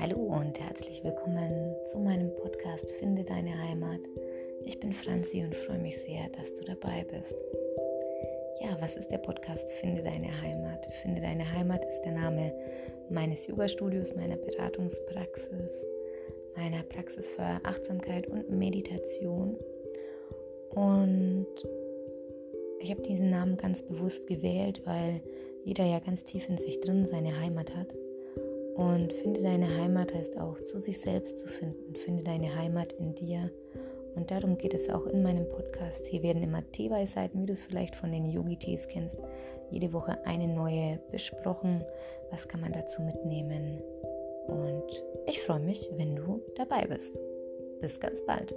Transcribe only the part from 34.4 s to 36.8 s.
geht es auch in meinem Podcast. Hier werden immer